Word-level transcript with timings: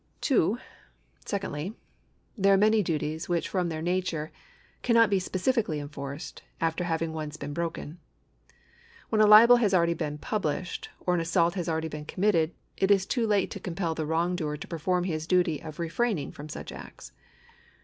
^ 0.17 0.21
2. 0.21 0.57
Secondly, 1.27 1.75
there 2.35 2.51
are 2.55 2.57
many 2.57 2.81
duties 2.81 3.29
which 3.29 3.47
from 3.47 3.69
their 3.69 3.83
nature 3.83 4.31
cannot 4.81 5.11
be 5.11 5.19
specifically 5.19 5.79
enforced 5.79 6.41
after 6.59 6.85
having 6.85 7.13
once 7.13 7.37
been 7.37 7.53
broken. 7.53 7.99
When 9.09 9.21
a 9.21 9.27
libel 9.27 9.57
has 9.57 9.75
already 9.75 9.93
been 9.93 10.17
published, 10.17 10.89
or 11.01 11.13
an 11.13 11.21
assault 11.21 11.53
has 11.53 11.69
already 11.69 11.87
been 11.87 12.05
committed, 12.05 12.55
it 12.77 12.89
is 12.89 13.05
too 13.05 13.27
late 13.27 13.51
to 13.51 13.59
compel 13.59 13.93
the 13.93 14.07
wrong 14.07 14.35
doer 14.35 14.57
to 14.57 14.67
perform 14.67 15.03
his 15.03 15.27
duty 15.27 15.61
of 15.61 15.77
refraining 15.77 16.31
from 16.31 16.49
such 16.49 16.71
acts. 16.71 17.11